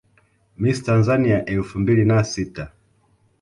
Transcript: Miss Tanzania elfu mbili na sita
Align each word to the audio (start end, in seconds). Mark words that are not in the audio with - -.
Miss 0.61 0.83
Tanzania 0.83 1.45
elfu 1.45 1.79
mbili 1.79 2.05
na 2.05 2.23
sita 2.23 2.71